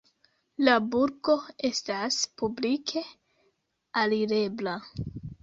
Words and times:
La 0.67 0.77
burgo 0.95 1.35
estas 1.69 2.17
publike 2.41 3.05
alirebla. 4.05 4.77